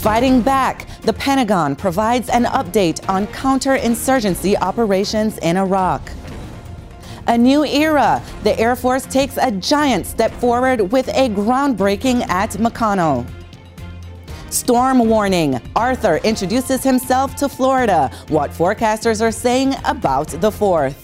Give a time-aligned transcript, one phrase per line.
[0.00, 6.00] Fighting back, the Pentagon provides an update on counterinsurgency operations in Iraq.
[7.26, 12.52] A new era, the Air Force takes a giant step forward with a groundbreaking at
[12.52, 13.30] McConnell.
[14.48, 15.60] Storm warning.
[15.76, 18.10] Arthur introduces himself to Florida.
[18.28, 20.96] What forecasters are saying about the 4th.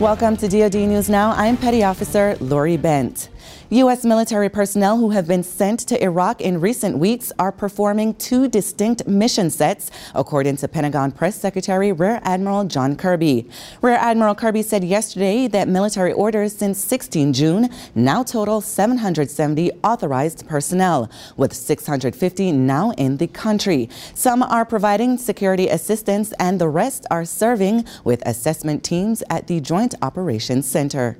[0.00, 1.34] Welcome to DoD News Now.
[1.36, 3.28] I'm Petty Officer Lori Bent.
[3.72, 4.04] U.S.
[4.04, 9.06] military personnel who have been sent to Iraq in recent weeks are performing two distinct
[9.06, 13.48] mission sets, according to Pentagon Press Secretary Rear Admiral John Kirby.
[13.80, 20.48] Rear Admiral Kirby said yesterday that military orders since 16 June now total 770 authorized
[20.48, 23.88] personnel, with 650 now in the country.
[24.16, 29.60] Some are providing security assistance, and the rest are serving with assessment teams at the
[29.60, 31.16] Joint Operations Center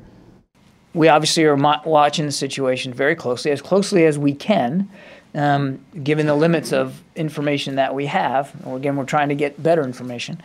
[0.94, 4.88] we obviously are watching the situation very closely, as closely as we can,
[5.34, 8.52] um, given the limits of information that we have.
[8.66, 10.40] again, we're trying to get better information.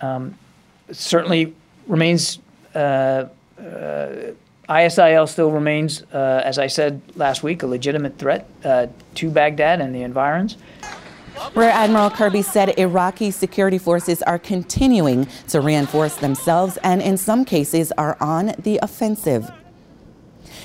[0.00, 0.38] Um,
[0.90, 1.54] certainly
[1.86, 2.38] remains.
[2.74, 3.26] Uh,
[3.58, 4.32] uh,
[4.68, 9.80] ISIL still remains, uh, as I said last week, a legitimate threat uh, to Baghdad
[9.80, 10.56] and the environs.
[11.54, 17.44] Rear Admiral Kirby said Iraqi security forces are continuing to reinforce themselves and, in some
[17.44, 19.48] cases, are on the offensive.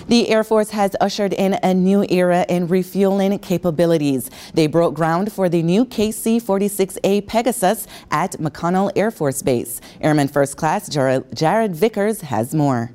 [0.07, 4.31] The Air Force has ushered in a new era in refueling capabilities.
[4.53, 9.79] They broke ground for the new KC-46A Pegasus at McConnell Air Force Base.
[10.02, 12.91] Airman First Class Jared Vickers has more.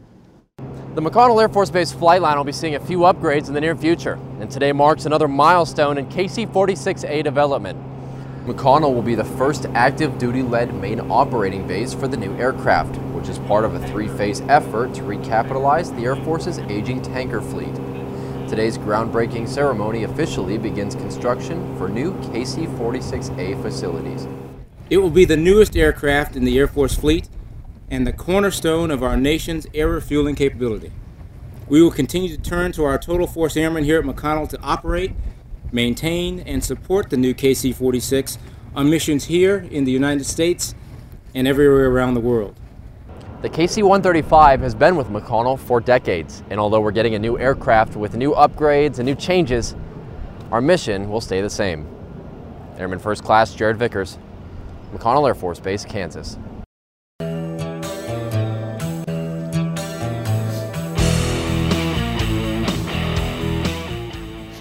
[0.95, 3.61] The McConnell Air Force Base flight line will be seeing a few upgrades in the
[3.61, 7.79] near future, and today marks another milestone in KC-46A development.
[8.47, 13.29] McConnell will be the first active duty-led main operating base for the new aircraft, which
[13.29, 17.75] is part of a three-phase effort to recapitalize the Air Force's aging tanker fleet.
[18.49, 24.29] Today's groundbreaking ceremony officially begins construction for new KC-46A facilities.
[24.91, 27.29] It will be the newest aircraft in the Air Force fleet
[27.91, 30.93] and the cornerstone of our nation's air refueling capability.
[31.69, 35.13] We will continue to turn to our total force airmen here at McConnell to operate
[35.73, 38.39] maintain, and support the new KC 46
[38.75, 40.75] on missions here in the United States
[41.35, 42.59] and everywhere around the world.
[43.47, 47.39] The KC 135 has been with McConnell for decades, and although we're getting a new
[47.39, 49.77] aircraft with new upgrades and new changes,
[50.51, 51.87] our mission will stay the same.
[52.77, 54.19] Airman First Class Jared Vickers,
[54.93, 56.37] McConnell Air Force Base, Kansas.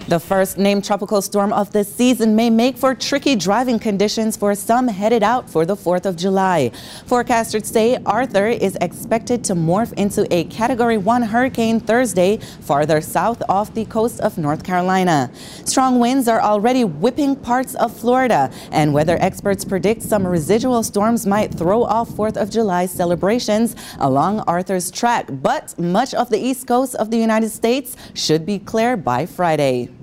[0.08, 4.54] The first named tropical storm of the season may make for tricky driving conditions for
[4.54, 6.70] some headed out for the 4th of July.
[7.08, 13.42] Forecasters say Arthur is expected to morph into a Category 1 hurricane Thursday farther south
[13.50, 15.32] off the coast of North Carolina.
[15.66, 21.26] Strong winds are already whipping parts of Florida, and weather experts predict some residual storms
[21.26, 25.26] might throw off 4th of July celebrations along Arthur's track.
[25.32, 29.95] But much of the east coast of the United States should be clear by Friday.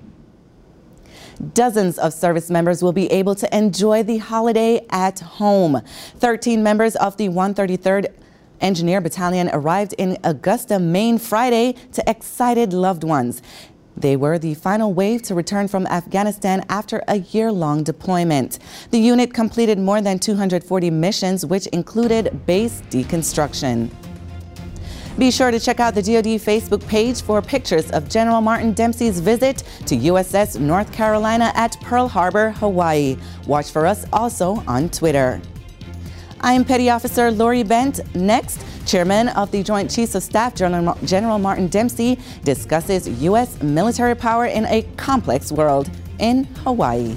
[1.54, 5.80] Dozens of service members will be able to enjoy the holiday at home.
[6.18, 8.12] 13 members of the 133rd
[8.60, 13.42] Engineer Battalion arrived in Augusta, Maine Friday to excited loved ones.
[13.96, 18.58] They were the final wave to return from Afghanistan after a year-long deployment.
[18.90, 23.90] The unit completed more than 240 missions, which included base deconstruction.
[25.18, 29.20] Be sure to check out the DoD Facebook page for pictures of General Martin Dempsey's
[29.20, 33.18] visit to USS North Carolina at Pearl Harbor, Hawaii.
[33.46, 35.40] Watch for us also on Twitter.
[36.40, 38.00] I am Petty Officer Lori Bent.
[38.16, 43.62] Next, Chairman of the Joint Chiefs of Staff, General Martin Dempsey, discusses U.S.
[43.62, 45.90] military power in a complex world
[46.20, 47.14] in Hawaii.